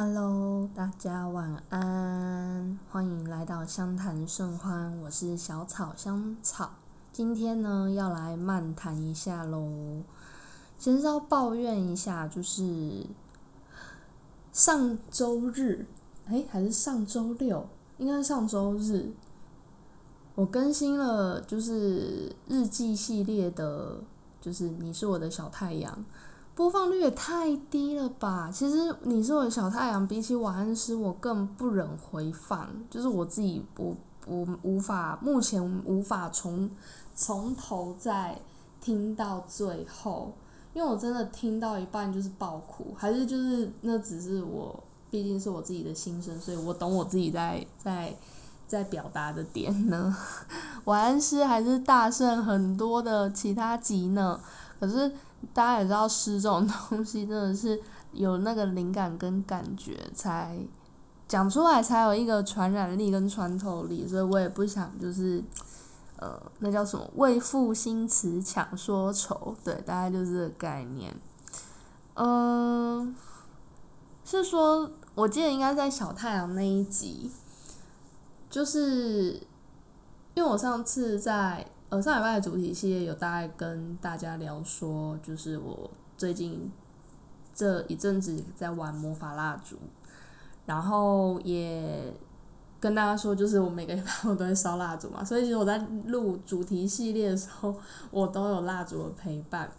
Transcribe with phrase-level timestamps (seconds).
[0.00, 6.70] Hello，大家晚安，欢迎来到相谈甚欢，我是小草香草。
[7.12, 10.04] 今天呢，要来漫谈一下喽。
[10.78, 13.06] 先是要抱怨一下，就是
[14.52, 15.84] 上周日，
[16.26, 19.10] 哎，还是上周六，应该是上周日，
[20.36, 24.00] 我更新了就是日记系列的，
[24.40, 26.04] 就是你是我的小太阳。
[26.58, 28.50] 播放率也太低了吧！
[28.52, 33.94] 其实你是我的小太阳，比起晚安诗，我更不忍回放，就是我自己，我
[34.26, 36.68] 我无法，目前无法从
[37.14, 38.40] 从头再
[38.80, 40.32] 听到最后，
[40.74, 44.82] 因为我真的听到一半就是爆哭，还是就是那只是我，
[45.12, 48.12] 毕竟是我自己的心声，所以我懂我自己在在
[48.66, 50.16] 在表达的点呢。
[50.86, 54.40] 晚安诗还是大胜很多的其他集呢，
[54.80, 55.12] 可是。
[55.54, 57.80] 大家也知道诗这种东西真的是
[58.12, 60.58] 有那个灵感跟感觉才
[61.26, 65.42] 讲出来才有一个传染力跟穿透力，所以我也不想就是
[66.16, 71.14] 呃那叫什么为赋新词强说愁，对，大概就是这个概念。
[72.14, 73.14] 嗯，
[74.24, 77.30] 是说我记得应该在小太阳那一集，
[78.50, 79.34] 就是
[80.34, 81.66] 因为我上次在。
[81.90, 86.70] 呃，上礼拜的主题系列有大概跟大家聊说，就是我最近
[87.54, 89.76] 这一阵子在玩魔法蜡烛，
[90.66, 92.12] 然后也
[92.78, 97.74] 跟大家说，就是我每个礼拜我都会烧蜡烛嘛，所以其实我在录主题系列的时候，
[98.10, 99.70] 我都有蜡烛的陪伴。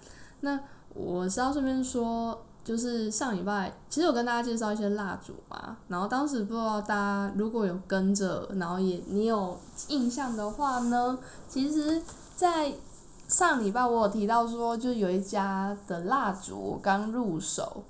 [0.42, 0.60] 那
[0.96, 2.46] 我是要顺便说。
[2.64, 9.58] 就是上礼拜，其实我跟大家介绍一些蜡烛嘛，然后当时不知道大家如果有跟着，然后也你有
[9.88, 12.02] 印象的话呢，其实，
[12.36, 12.74] 在
[13.28, 17.84] 上礼拜我有提到说，就有一家的蜡烛我刚入手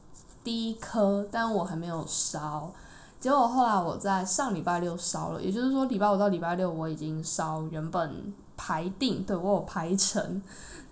[0.44, 2.72] 第一颗，但我还没有烧，
[3.20, 10.42] 结果后来我在上礼拜六烧了，也就是说礼拜五到礼拜六我已经烧原本排定对我有排成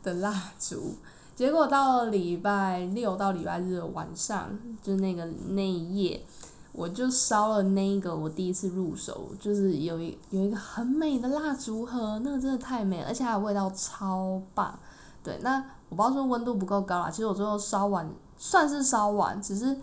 [0.04, 0.96] 的蜡烛。
[1.38, 4.50] 结果到了礼拜六到礼拜日的晚上，
[4.82, 6.26] 就那个那一夜，
[6.72, 14.80] 我就烧了那一个我第一次入手，就是有一有一个很美的蜡烛盒，那个真的太美，而且它的味道超棒。
[15.24, 19.78] 对，那我不知道说温度不够高啦，其实我最后烧完算是烧完，只是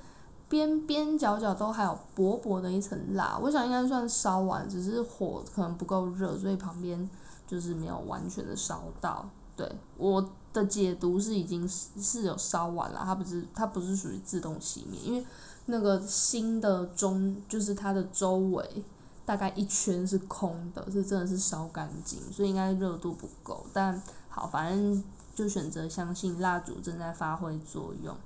[0.48, 7.09] 边边角角都还有薄薄的一层蜡，我想应该算烧完，只是火可能不够热，所以旁边
[7.47, 9.25] 就是没有完全的烧到。
[9.56, 15.26] 对我的解读是已经是是有烧完了，它不是它不是属于自动熄灭，因为
[15.66, 18.84] 那个新的中就是它的周围
[19.26, 23.66] 大概一圈是空的，是真的是烧干净，所以应该热度不够。
[23.72, 25.03] 但好，反正
[25.34, 28.16] 就选择相信蜡烛正在发挥作用。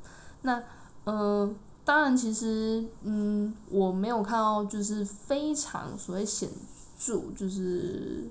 [0.43, 0.63] 那
[1.05, 1.51] 呃，
[1.83, 6.51] 当然其实嗯，我没有看到就是非常所谓显
[6.99, 8.29] 著，就是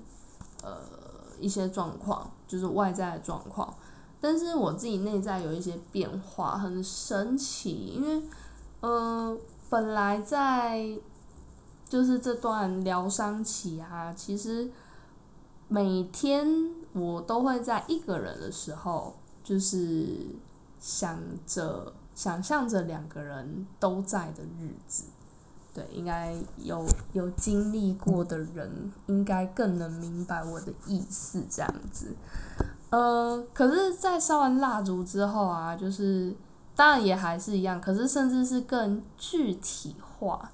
[0.62, 0.96] 呃。
[1.40, 3.72] 一些状况就是外在的状况，
[4.20, 7.94] 但是我自己内在有一些变化，很神奇。
[7.94, 8.22] 因为，
[8.80, 9.38] 嗯，
[9.70, 10.98] 本来在
[11.88, 14.70] 就是这段疗伤期啊，其实
[15.68, 16.46] 每天
[16.92, 19.14] 我都会在一个人的时候，
[19.44, 20.16] 就是
[20.80, 25.04] 想着想象着两个人都在的日子。
[25.72, 31.44] 对，应该有有经历过的人，应该更能明白我的意思。
[31.48, 32.16] 这样子，
[32.90, 36.34] 呃，可是，在烧完蜡烛之后啊，就是
[36.74, 40.50] 当然也还是一样，可是甚至是更具体化。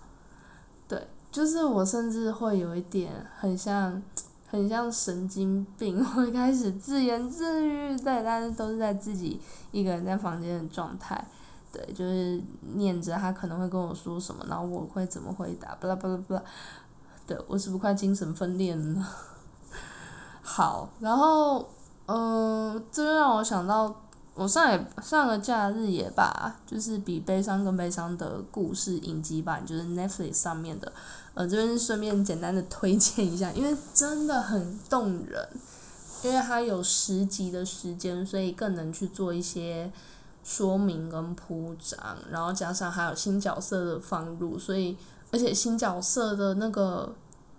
[0.89, 4.03] 对，就是我甚至会有一点很像，
[4.49, 7.97] 很像神经病， 会开始自言自语。
[7.99, 9.41] 对，但是都是在自己
[9.71, 11.25] 一个人在房间的状态。
[11.73, 12.43] 对，就是
[12.75, 16.43] 念着他可能会跟我说什么，然后我会怎么回答，巴拉巴拉巴拉。
[17.27, 19.07] 对我是不是快精神分裂了呢？
[20.43, 21.67] 好，然后
[22.07, 24.03] 嗯，这让我想到，
[24.35, 30.93] 我上也上个假日也罢，就是比悲伤更悲伤的故事影集版，就是 Netflix 上面的，
[31.35, 35.49] 呃，这边顺便简单的推荐一下，因为真的很动人，
[36.23, 39.93] 因为它有十集的时间，所以更能去做一些。
[40.47, 41.99] 说明跟铺张，
[42.31, 44.95] 然后加上还有新角色的放入，所以
[45.33, 47.15] 而且新角色的那个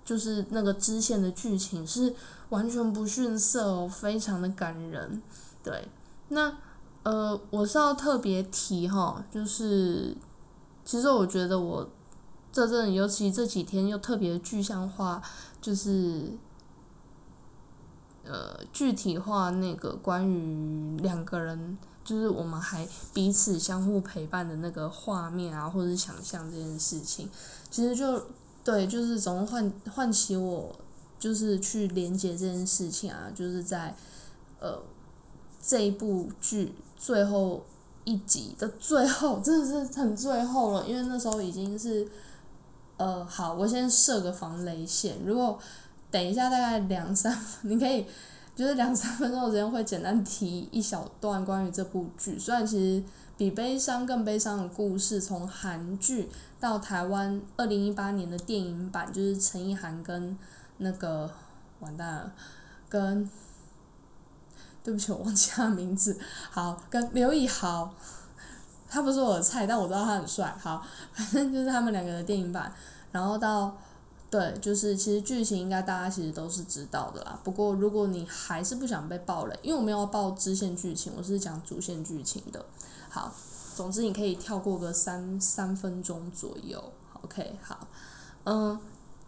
[0.06, 2.13] 就是那个支线的剧情是
[2.55, 5.21] 完全不逊色哦，非常的感人。
[5.61, 5.87] 对，
[6.29, 6.57] 那
[7.03, 10.15] 呃我是要特别提哈，就是
[10.83, 11.89] 其实我觉得我
[12.51, 15.21] 这阵尤其这几天又特别具象化，
[15.61, 16.31] 就是
[18.23, 21.77] 呃具体化那个关于两个人。
[22.05, 27.27] 就是我们还彼此相互陪伴的那个画面啊，或者是想象这件事情，
[27.71, 28.21] 其实就
[28.63, 30.75] 对，就是总唤唤起我，
[31.25, 33.95] 就是去连接这件事情啊，就是在
[34.60, 34.80] 呃
[35.60, 37.66] 这一部剧最后
[38.04, 42.07] 一集的最后，真的是很最后了，因为那时候已经是
[42.98, 45.57] 呃好，我先设个防雷线，如果
[46.12, 48.06] 等一下大概两三， 你可以。
[48.56, 53.04] 就是两三分钟的时间会简单提一小段关于这部剧，虽然其实
[53.36, 60.38] 比悲伤更悲伤的故事，从韩剧到台湾二零一八年的电影版，就是陈意涵跟
[60.77, 61.30] 那个
[61.80, 62.33] 完蛋了，
[62.89, 63.30] 跟
[64.83, 66.19] 对不起我忘记他名字，
[66.51, 67.94] 好跟刘以豪，
[68.88, 72.74] 他不是我的菜，但我知道他很帅，好，反正就是他们两个的电影版，
[73.12, 73.77] 然后到。
[74.27, 77.39] 对，就是其实剧情应该大家其实都是知道的啦。
[77.42, 82.66] 不过如果你还是不想被爆雷，因为我没有爆支线剧情，我是讲主线剧情的。
[83.07, 83.33] 好，
[83.75, 86.92] 总之你可以跳过个三三分钟左右。
[87.22, 87.88] OK，好，
[88.44, 88.77] 嗯。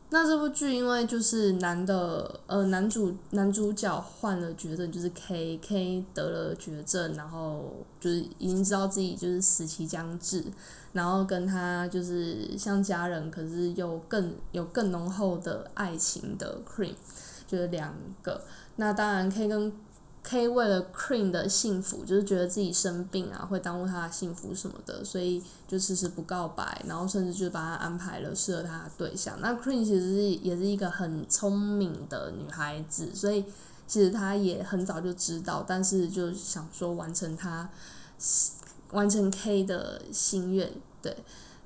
[0.10, 10.46] 那这部剧因为就是男的，呃，男主男主角患了绝症，就是 K K 得了绝症，然后就是已经知道自己就是死期将至，
[10.94, 16.96] 然后跟他就是像家人，可是又更有更浓厚的爱情的 Cream，
[17.46, 18.42] 就是两个。
[18.78, 19.74] 那当然 K 跟
[20.30, 29.40] K 为了 Cream 的幸福，就是觉得自己生病啊，会耽误他的幸福什么的，所以就迟迟不告白，然后甚至就把他安排了适合他的对象。
[29.40, 33.46] 那 Cream 其实是也是一个很聪明的女孩子，所以
[33.88, 37.70] 其实她也很早就知道，但是就想说完成他
[38.92, 40.70] 完成 K 的心愿。
[41.02, 41.16] 对，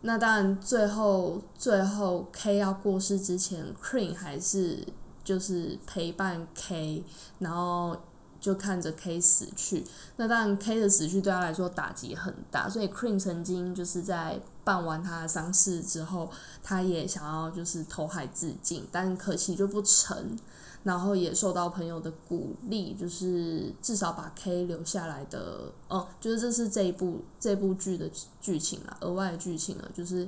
[0.02, 4.86] 那当然最后最后 K 要过世之前，Cream 还是
[5.24, 7.04] 就是陪伴 K，
[7.40, 7.98] 然后。
[8.42, 9.86] 就看着 K 死去，
[10.18, 16.28] 那当然 K 的死去对他来说打击很大，所以 Cream 曾经就是在办完他的丧事之后，
[16.64, 20.36] 他也想要就是投海自尽，但可惜就不成，
[20.82, 28.10] 然后也受到朋友的鼓励，就是至少把 K 留下来的，哦，就是这是这一部这部剧的
[28.42, 30.28] 剧情了，额外剧情了，就是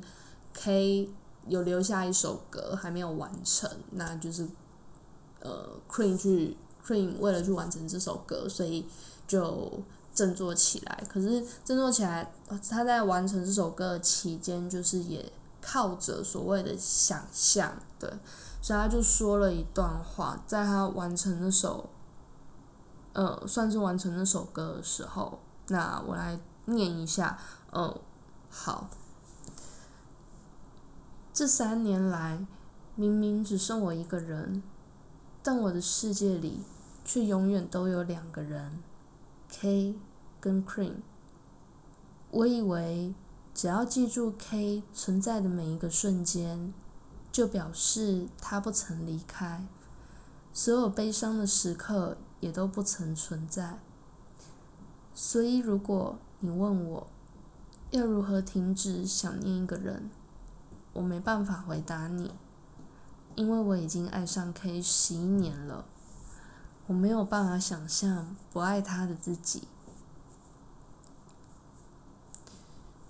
[0.53, 1.09] K
[1.47, 4.47] 有留下一首歌还没有完成，那就是
[5.39, 6.55] 呃 Cream 去。
[6.85, 8.85] Cream 为了去完成这首歌，所以
[9.25, 9.81] 就
[10.13, 11.03] 振作起来。
[11.07, 12.29] 可是振作起来，
[12.69, 15.31] 他在完成这首歌的期间，就是也
[15.61, 18.09] 靠着所谓的想象，对，
[18.61, 21.89] 所以他就说了一段话，在他完成那首，
[23.13, 25.39] 呃，算是完成那首歌的时候，
[25.69, 27.39] 那我来念一下，
[27.71, 27.97] 嗯，
[28.49, 28.89] 好，
[31.33, 32.45] 这三年来，
[32.95, 34.61] 明明只剩我一个人，
[35.41, 36.61] 但我的世界里。
[37.05, 38.81] 却永远都有两个人
[39.49, 39.95] ，K
[40.39, 40.95] 跟 Cream。
[42.31, 43.13] 我以为
[43.53, 46.73] 只要记住 K 存在的每一个瞬间，
[47.31, 49.65] 就表示他不曾离开，
[50.51, 53.79] 所有悲伤的时刻也都不曾存在。
[55.13, 57.07] 所以，如果你问我
[57.91, 60.09] 要如何停止想念一个人，
[60.93, 62.31] 我没办法回答你，
[63.35, 65.85] 因为我已经爱上 K 十一年了。
[66.85, 69.63] 我没有办法想象不爱他的自己。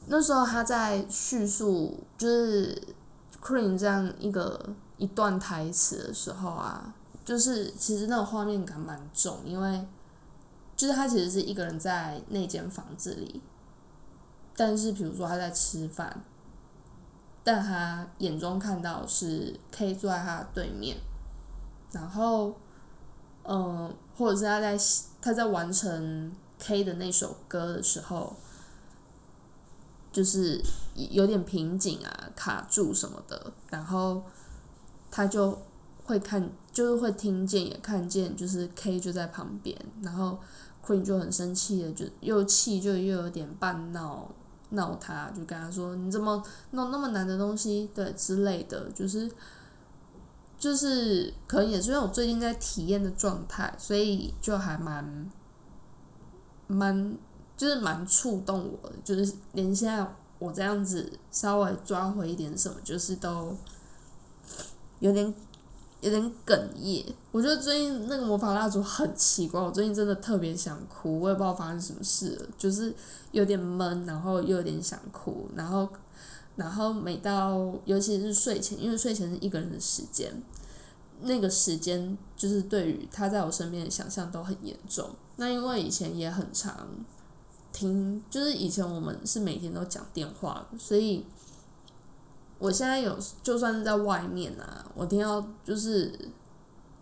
[0.06, 2.80] 那时候他在叙述就是
[3.42, 6.94] Queen 这样一个一段台词的时候啊，
[7.26, 9.88] 就是其实那个画面感蛮重，因为
[10.76, 13.42] 就是他其实是一个人在那间房子里，
[14.56, 16.22] 但是比如说他在吃饭，
[17.44, 20.98] 但他眼中看到是 K 坐在他的对面，
[21.92, 22.54] 然后。
[23.46, 24.78] 嗯，或者是他在
[25.22, 28.36] 他在完成 K 的那首歌的时候，
[30.12, 30.62] 就是
[30.96, 34.24] 有点瓶颈啊，卡住什么的，然后
[35.12, 35.62] 他就
[36.06, 40.40] 会看，就是会听见也看见，就是 K 就在旁边，然后
[40.86, 44.30] Queen 就很生气的，就又气就又有点半闹
[44.70, 49.30] 闹他，就跟他说你怎么弄那么难的东西，对之类的，就是。
[50.64, 55.30] 就是可能也是因为我最近在体验的状态，所以就还蛮
[56.68, 57.18] 蛮
[57.58, 60.08] 就是蛮触动我的，就是连现在
[60.40, 63.54] 我这样子稍微抓回一点什么，就是都
[65.00, 65.36] 有点
[66.00, 67.14] 有点哽咽。
[67.34, 72.96] 我觉得最近那个魔法蜡烛很奇怪，我最近真的特别想哭，我也不知道发生什么事了，就是
[73.34, 75.90] 有点闷，然后又有点想哭，然后。
[76.56, 80.32] 然后每到尤其是睡前，因为睡前是一个人的时间，
[81.22, 85.10] 那个时间就是对于他在我身边的想象都很严重。
[85.38, 86.88] 那因为以前也很常，
[87.72, 91.26] 听，就是以前我们是每天都讲电话，所以
[92.60, 96.14] 我现在有就算是在外面啊，我听到就是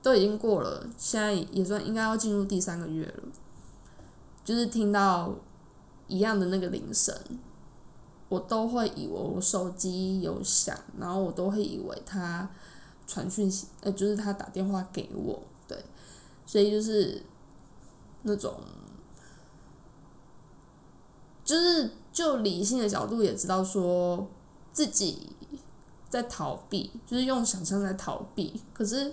[0.01, 3.24] 都已经过了，现在也算应该要进入第三个月了，
[4.46, 5.36] 就是听到
[6.08, 7.13] 一样的那个铃声，
[8.31, 12.50] 我都会以为我手机有响，然后我都会以为他
[13.05, 15.77] 传讯息，呃，就是他打电话给我，对，
[16.45, 17.21] 所以就是
[18.21, 18.55] 那种。
[21.43, 24.25] 就是就理性的角度也知道说
[24.71, 25.35] 自己
[26.09, 28.61] 在逃避，就是用想象在逃避。
[28.73, 29.11] 可是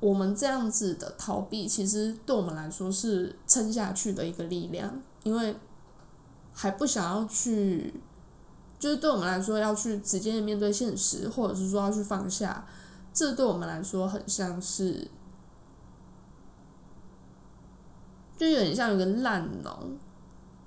[0.00, 5.54] 我们这样子的逃避，其实对我们来说是撑下去的一个力量，因为
[6.52, 7.94] 还不想要去，
[8.78, 12.66] 就是对我们来说要去直接面对现实，或者是说要去放下，
[13.12, 15.08] 这对我们来说很像是，
[18.36, 19.76] 就有点像一个烂脓。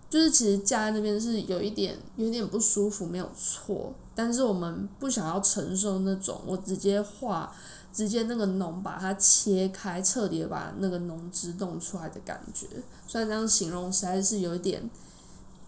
[0.10, 3.94] 就是其实家那边是有一点有点不舒服，没有错。
[4.14, 7.50] 但是我们不想要承受那种我直接画，
[7.94, 12.68] 直接那个脓把它切开，彻底把那个脓汁弄出来的感觉。
[13.08, 14.90] 虽然这样形容实在是有一点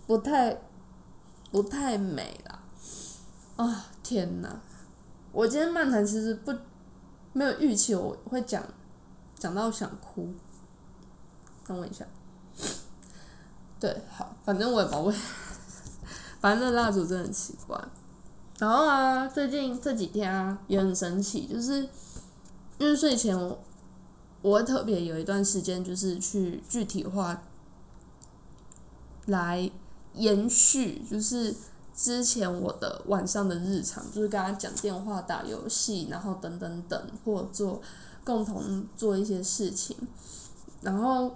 [0.05, 0.59] 不太
[1.53, 2.59] 不太美啦。
[3.57, 4.49] 啊天哪！
[5.31, 6.51] 我今天漫谈其实不
[7.31, 8.63] 没有预期我会讲
[9.37, 10.33] 讲到想哭。
[11.67, 12.03] 等我一下。
[13.79, 15.13] 对，好，反正我也不会，
[16.41, 17.79] 反正蜡烛真的很奇怪。
[18.57, 21.87] 然后啊，最近这几天啊，也很神奇，就是
[22.79, 23.59] 因为睡前我
[24.41, 27.43] 我会特别有一段时间，就是去具体化
[29.27, 29.69] 来
[30.13, 31.55] 延续，就是
[31.95, 37.81] 之前我的晚上的日常，就是跟他讲电话、打游戏，然后等等等，或做
[38.23, 39.95] 共同做一些事情，
[40.81, 41.35] 然后。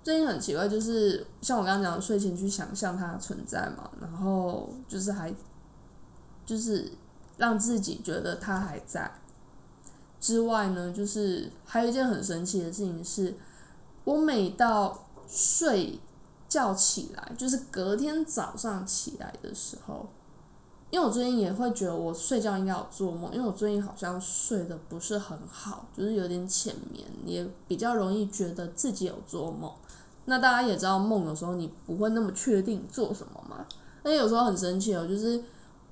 [0.00, 5.34] 最近很奇怪，就是像我刚刚讲的，睡前去想象它存在嘛，然后就是还
[6.46, 6.90] 就是
[7.36, 9.10] 让自己觉得它还在。
[10.18, 13.36] 之外呢，就是还有一件很神奇的事情是，
[14.04, 16.00] 我每到睡
[16.48, 20.08] 觉起来，就是隔天早上起来的时候，
[20.90, 29.70] 因为我最近也会觉得我睡觉应该有做梦，因为我最近好像睡得不是很好，就是有点浅眠，也比较容易觉得自己有做梦。
[30.24, 33.66] 那大家也知道，梦有时候你不会那么确定做什么嘛。
[34.02, 35.42] 那有时候很神奇哦，就是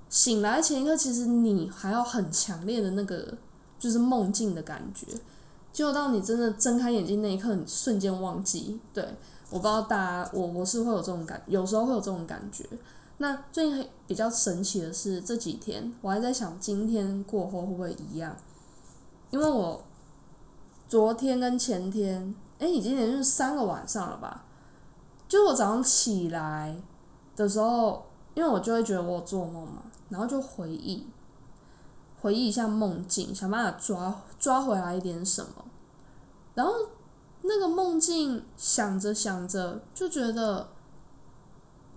[0.08, 3.36] 醒来前一刻，其实你还要很强烈的那个
[3.78, 5.06] 就是梦境的感觉，
[5.72, 8.80] 结果到你真的睁开眼睛那一刻，你瞬间忘记。
[8.94, 9.06] 对，
[9.50, 12.68] 我不知道大家，我我是会有这种感，有时候会有这种感觉。
[13.18, 18.36] 那最近比较神奇的是这几天，我还在想今天过后会不会一样，
[19.30, 19.82] 因为我
[20.88, 22.34] 昨天跟前天。
[22.58, 24.42] 哎，已经连续三个晚上了吧？
[25.28, 26.74] 就我早上起来
[27.36, 31.06] 的时候，因为我就会觉得我做梦嘛，然后就回忆，
[32.22, 35.66] 回忆一下梦境，想办法抓抓回来一点什么。
[36.54, 36.72] 然后
[37.46, 40.68] 那个梦境想着想着，就觉得，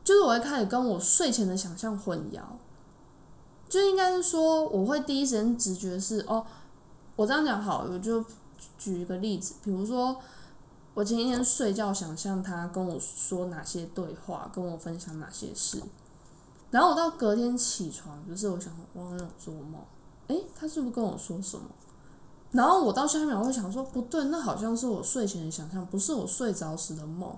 [0.04, 2.42] 就是我会开始跟我睡前的想象混淆，
[3.68, 6.46] 就应该是说，我会第一时间直觉是哦，
[7.16, 8.24] 我这样讲好，我就
[8.78, 10.16] 举一个例子，比如说。
[10.96, 15.82] 我前一天睡觉，想象他跟我说哪些对话，跟我分享哪些事，
[16.72, 19.80] 然后我到隔天起床，就是我想，我好像有做梦，
[20.28, 21.64] 诶，他是不是跟我说什么？
[22.52, 27.32] 然后我到下一秒会想说，不对，那好像是我睡前的想象，不是我睡着时的梦。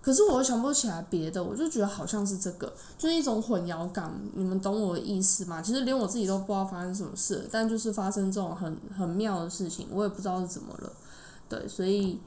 [0.00, 4.12] 可是我又想不起来别的，我就觉得好像是这个，就是一种混淆感。
[4.34, 5.60] 你们懂我的意思吗？
[5.60, 10.92] 其实连我自己都不知道发生什么事，但就是发生这种很很妙的事情，我也不知道是怎么了。
[11.48, 12.18] 对，所以。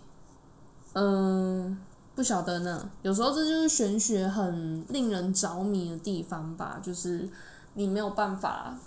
[0.94, 1.78] 嗯，
[2.16, 2.90] 不晓得呢。
[3.02, 7.30] 有时候这就是玄学很令人着迷的地方吧，就是
[7.76, 8.78] 你没有办法，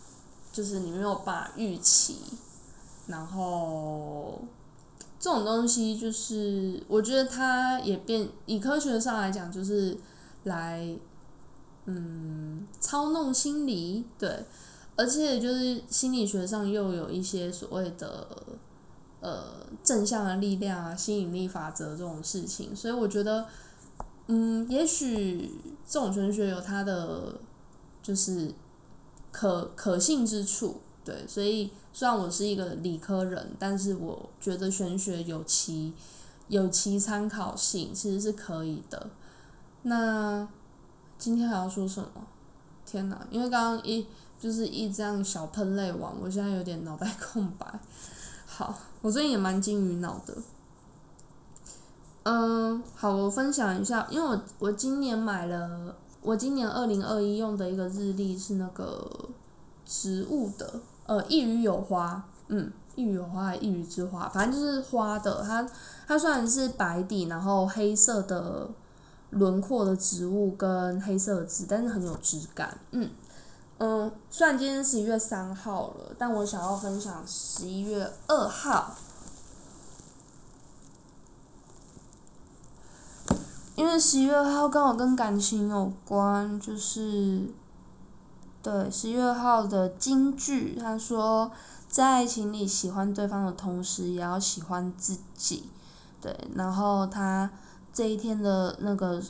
[0.53, 2.19] 就是你没有办法预期。
[3.07, 4.41] 然后
[5.19, 9.97] 这种东西就是，我觉得它也变以科学上来讲，就是
[10.45, 10.97] 来
[11.87, 14.45] 嗯操弄心理，对，
[14.97, 18.27] 而且就是心理学上又有一些所谓的。
[19.21, 23.47] 呃，正向的力量啊，吸引力法则这种事情，所以我觉得，
[24.27, 25.51] 嗯，也许
[25.87, 27.35] 这种玄学有它的
[28.03, 28.53] 就是
[29.33, 35.93] 可可信之处，对，所以虽然我是一个理科人，但是我觉得玄学有其
[36.49, 39.11] 有其参考性，其实是可以的。
[39.83, 40.49] 那
[41.19, 42.09] 今天还要说什么？
[42.87, 44.07] 天哪，因为刚刚一
[44.39, 47.67] 就是一这样小喷泪完，我现在有点脑袋 空白。
[48.47, 50.35] 好，我最近也蛮金鱼脑的。
[52.23, 59.29] 嗯，好，我分享一下，因为我我今年买了，我今年二零二一用的一个日历是那个
[59.85, 65.69] 植物的，呃，一语有花，嗯，一语有花还一语之花，反正就是花的，它
[66.07, 68.69] 它虽然是白底，然后黑色的
[69.31, 73.11] 轮廓的植物跟黑色的字，但是很有质感，嗯
[73.79, 78.95] 嗯，虽然今天十一月三号了，但我想要分享十一月二号。
[83.77, 87.49] 因为十一月二号刚好跟感情有关，就是
[88.65, 91.53] 对十一月号的金句，他说
[91.87, 95.65] 在爱情里喜欢对方的同时，也要喜欢自己。
[96.23, 97.51] 对，然后他
[97.93, 99.23] 这一天的那个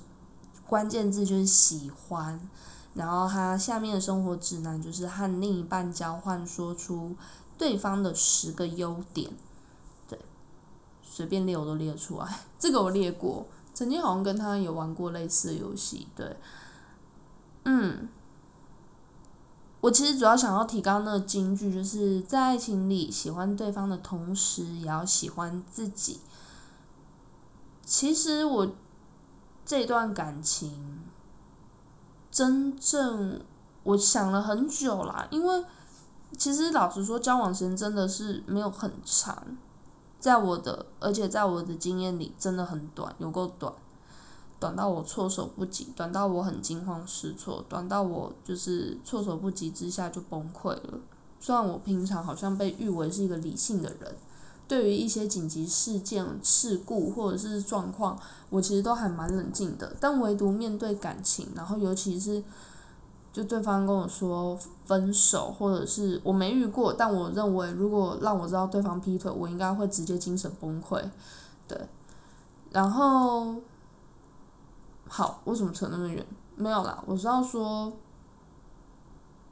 [0.69, 2.41] 关键字就是喜欢，
[2.95, 7.17] 然后他下面的生活指南就是和另一半交换，说出
[7.59, 9.33] 对方的十个优点。
[10.07, 10.17] 对，
[11.03, 13.49] 随便列我都列出来，这个我列过。
[13.75, 16.37] 曾经好像跟他有玩过类似的游戏，对，
[17.65, 18.09] 嗯，
[19.85, 26.21] 我其实主要想要提高那个金句，就是在爱情里喜欢对方的同时，也要喜欢自己。
[27.85, 28.73] 其实我
[29.67, 31.01] 这段感情，
[32.31, 33.43] 真正
[33.83, 35.63] 我想了很久啦，因为
[36.39, 39.59] 其实老实说，交往时间真的是没有很长。
[40.19, 43.71] 在我的，而且在我的经验里，真的很短，有够短，
[44.65, 51.01] 短到我措手不及，短到我很惊慌失措，短到我就是措手不及之下就崩溃了。
[51.39, 54.17] 虽然我平常好像被誉为是一个理性的人，
[54.67, 58.19] 对于一些紧急事件、事故或者是状况，
[58.49, 59.95] 我其实都还蛮冷静的。
[60.01, 62.43] 但唯独面对感情，然后尤其是。
[63.35, 64.57] 就对方跟我说
[64.87, 71.03] 分手，或者是我没遇过，但我认为如果让我知道对方劈腿，我应该会直接精神崩溃，
[71.67, 71.77] 对。
[72.71, 73.57] 然后，
[75.09, 76.25] 好，为什么扯那么远？
[76.57, 77.93] 没有啦，我是要说，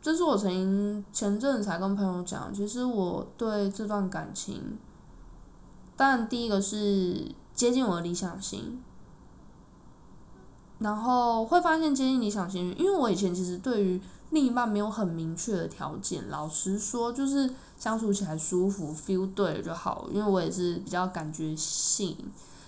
[0.01, 4.79] 这是我曾经前阵子才跟朋友讲，其实我对这段感情，
[5.97, 8.83] 当然第一个是接近我的理想型。
[10.79, 20.09] 然后会发现接近理想型，因为我以前其实对于另一半没有很明确的条件，老实说就是相处起来舒服，feel 对了就好。
[20.11, 22.17] 因为我也是比较感觉性、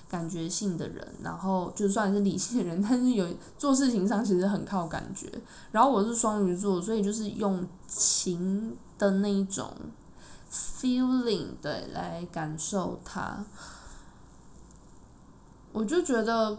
[0.09, 3.27] 感觉性的人，然后就算是理性的人， 但是有
[3.59, 5.31] 做事情上其实很靠感觉。
[5.73, 9.73] 然后我是双鱼座，所以就是用情的那一种
[10.51, 13.45] feeling 对来感受它，
[15.73, 16.59] 我就觉得。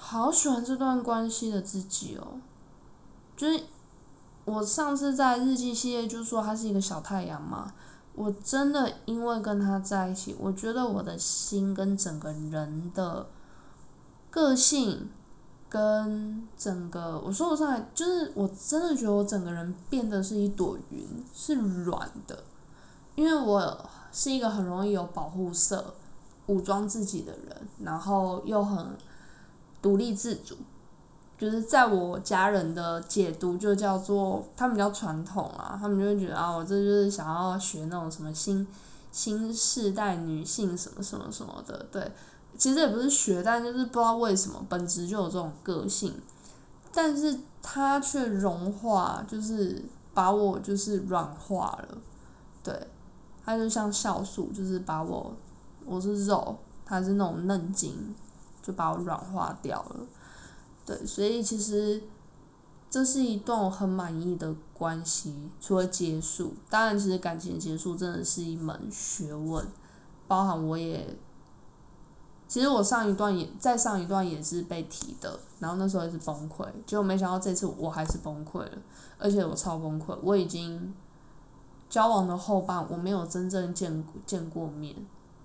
[0.00, 2.38] 好喜欢这段关系的自己哦，
[3.36, 3.64] 就是
[4.44, 7.74] 我上次在日记系列就说他是一个小太阳嘛，
[8.14, 13.26] 我真的因为跟他在一起，我觉得我的心跟整个人的
[14.30, 15.08] 个性
[15.68, 22.44] 跟整个我说不上来，就是我真的觉得我整个人变得是一朵云，是软的，
[23.14, 25.94] 因为我是一个很容易有保护色、
[26.46, 28.96] 武装自己的人，然后又很。
[29.80, 30.56] 独立自主，
[31.38, 38.66] 就是在我家人的解读，就叫做他们比较传统啊，他们就会觉得啊，我这就是想要学那种什么新
[39.12, 42.12] 新世代女性什么什么什么的，对，
[42.56, 46.12] 其实也不是学，但就是不知道为什么本质就有这种个性，
[46.92, 51.98] 但是它却融化，就是把我就是软化了，
[52.64, 52.88] 对，
[53.44, 55.32] 它就像酵素，就是把我
[55.86, 58.14] 我是肉，它是那种嫩筋。
[58.60, 59.96] 就把我软化掉了，
[60.88, 62.02] 对，所以其实
[62.88, 65.50] 这是一段我很满意的关系。
[65.60, 69.62] 除了结束，当然，其实感情结束真的是一门学问，
[70.26, 71.14] 包含我也，
[72.48, 78.78] 其实我上一段也在上一段也是被提的，然后那时候也是崩溃，结果没想到这次我还是崩溃了，
[79.18, 80.94] 而且我超崩溃，我已经
[81.90, 84.96] 交往的后半我没有真正见见过面，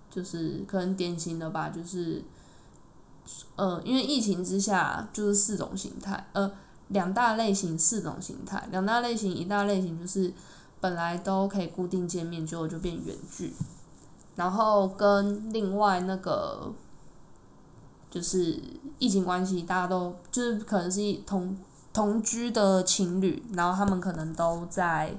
[0.09, 2.23] 就是可能典型的吧，就是。
[3.55, 6.51] 呃，因为疫情之下，就是四种形态，呃，
[6.87, 10.33] 两大类型，四种形态，两大类型，一大类型就是
[10.81, 13.53] 本来都可以固定见面，结果就变远距，
[14.35, 16.73] 然后跟另外那个
[18.09, 18.59] 就是
[18.97, 21.55] 疫情关系，大家都就是可能是同
[21.93, 25.15] 同居的情侣，然后他们可能都在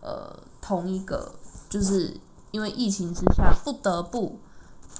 [0.00, 1.34] 呃同一个，
[1.68, 2.16] 就是
[2.52, 4.38] 因为疫情之下不得不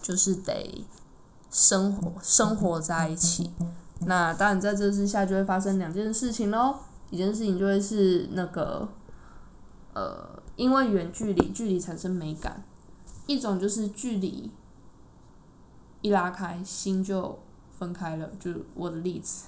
[0.03, 0.85] 就是得。
[1.53, 3.53] 生活生活在一起，
[4.07, 6.75] 那当然在这之下就会发生两件事情喽。
[7.11, 8.89] 一件事情就会是那个，
[9.93, 12.65] 呃，因为远距离，距离产生美感。
[13.27, 14.51] 一种就是距离
[16.01, 17.39] 一拉开心就
[17.71, 19.45] 分开了，就我的例子。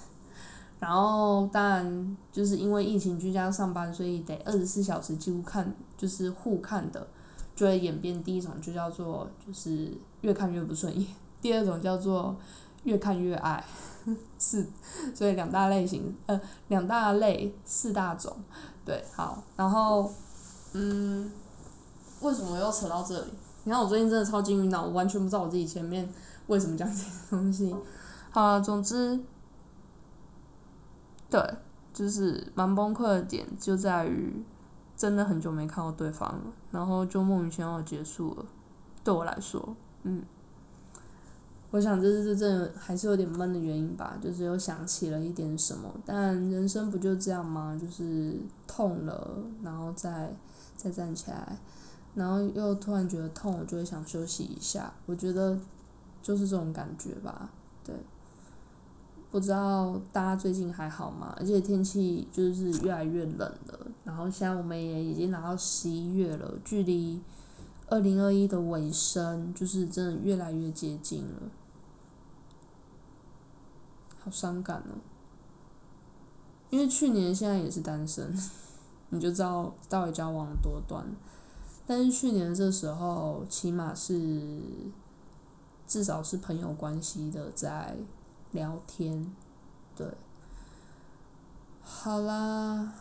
[0.78, 7.08] 然后当然就是因为疫情居家上班，所以得二十四小时几乎看就是互看的，
[7.56, 11.08] 就会演变第一种就叫做就是越看越不顺眼，
[11.44, 12.34] 第二种叫做
[12.84, 13.62] 越看越爱，
[14.40, 14.66] 是
[15.14, 18.34] 所以两大类型呃两大类四大种，
[18.82, 20.10] 对好，然后
[20.72, 21.30] 嗯
[22.22, 23.30] 为什么又扯到这里？
[23.64, 26.10] 你看我最近真的超级晕脑，我完全不知道我自己前面
[26.46, 27.76] 为什么讲这些东西。
[28.30, 29.20] 好，总之。
[31.28, 31.42] 对，
[31.92, 34.42] 就是蛮崩溃的点就在于，
[34.96, 38.46] 真的很久没看到对方了，然后就莫名其妙结束了。
[39.02, 40.22] 对我来说，嗯，
[41.74, 45.92] 我想这是真的还是有点闷的原因吧，就是又想起了一点什么。
[46.06, 47.76] 但人生不就这样吗？
[47.76, 50.32] 就是痛了，然后再
[50.76, 51.58] 再站起来，
[52.14, 54.92] 然后又突然觉得痛，我就会想休息一下。
[55.04, 55.58] 我觉得
[56.22, 57.50] 就是这种感觉吧，
[57.82, 57.92] 对。
[59.32, 61.34] 不知道大家最近还好吗？
[61.40, 67.20] 而且天气就是越来越冷了，然后现在我们也已经拿到十一月了，距离
[67.88, 71.42] 二零二一的尾声就是真的越来越接近了，
[74.24, 74.96] 好伤感哦。
[76.70, 78.34] 因为去年现在也是单身，
[79.10, 81.04] 你就知道到底交往多短。
[81.86, 84.60] 但是去年这时候起码是
[85.86, 87.96] 至少是朋友关系的在。
[88.52, 89.34] 聊天，
[89.96, 90.06] 对，
[91.82, 92.94] 好啦，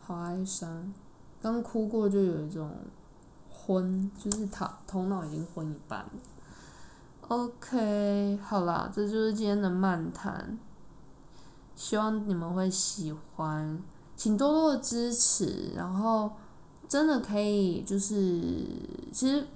[0.00, 0.92] 好哀伤，
[1.40, 2.68] 刚哭过就有一种
[3.48, 6.10] 昏，就是头头脑已经昏一半了。
[7.32, 10.58] OK，好啦，这就是今天的漫谈，
[11.74, 13.82] 希望你们会喜欢，
[14.14, 16.30] 请多多的支持，然后
[16.86, 18.66] 真的可以就是
[19.12, 19.46] 其实。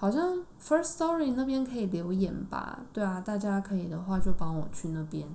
[0.00, 2.78] 好像 First Story 那边可以留言吧？
[2.92, 5.26] 对啊，大家可以的话就帮我去那边，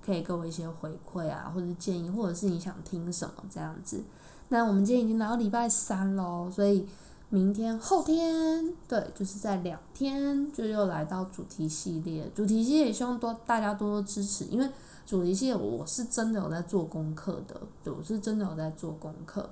[0.00, 4.04] 可以给我一些回馈啊，或者建议，或者是你想听什么这样子。
[4.50, 6.86] 那我们今天已经来到礼拜三喽，所以
[7.32, 12.30] 明天、后天，对，就是在两天就又来到主题系列。
[12.34, 14.68] 主题系列希望多大家多多支持，因为
[15.06, 19.48] 主题系列我是真的有在做功课的，对，我是真的有在做功课。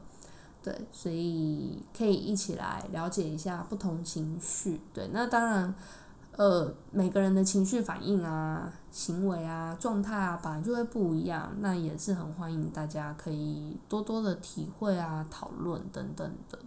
[0.62, 4.78] 对，所以可以一起来了解一下不同情绪。
[4.92, 5.74] 对，那当然，
[6.36, 11.50] 呃，每个人的情绪反应啊、行为啊、状态啊，本来就会不一样。
[11.60, 16.58] 那也是很欢迎大家可以多多的体会啊、讨论等等的，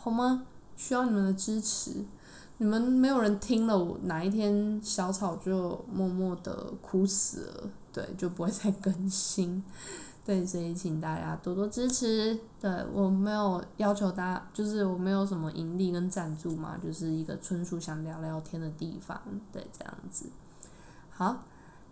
[0.00, 0.44] 好吗？
[0.76, 2.04] 需要你们的支持。
[2.60, 9.62] 你们没有人听了，我哪一天小草就默默的哭死了，对，就不会再更新。
[10.24, 12.38] 对，所以请大家多多支持。
[12.60, 19.20] 对我没有要求大家，就是我没有什么盈利跟赞助嘛，就是一个纯属想聊聊天的地方。
[19.52, 20.26] 对，这样子。
[21.10, 21.44] 好，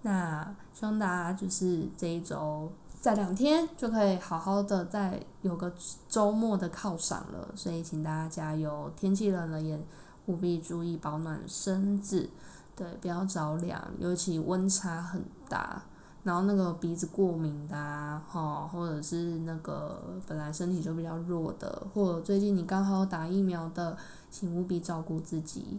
[0.03, 2.71] 那希望大家就是这一周
[3.07, 5.73] 在两天就可以好好的再有个
[6.09, 7.49] 周末的犒赏了。
[7.55, 9.81] 所以请大家加油，天气冷了也
[10.27, 12.29] 务必注意保暖身子，
[12.75, 15.81] 对，不要着凉，尤其温差很大。
[16.25, 23.97] 然后那个鼻子过敏的啊，哈，或者是那个本来身体就比较弱的，或者最近你刚好打疫苗的，
[24.33, 25.79] 请务必照顾自己，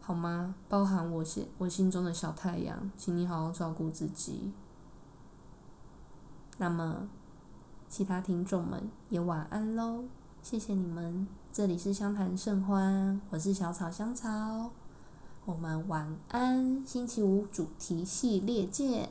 [0.00, 0.54] 好吗？
[0.70, 4.50] 包含我心我心中的小太阳，请你好好照顾自己。
[6.60, 7.08] 那么，
[7.88, 10.04] 其他听众们也晚安喽，
[10.42, 14.70] 谢谢你们，这里是相谈甚欢，我是小草香草，
[15.46, 19.08] 我们晚安，星期五主题系列见。